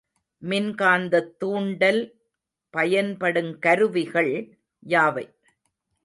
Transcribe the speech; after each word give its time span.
மின்காந்தத் 0.41 1.37
தூண்டல் 1.37 1.99
பயன்படுங் 2.73 3.59
கருவிகள் 3.59 4.33
யாவை? 4.83 5.25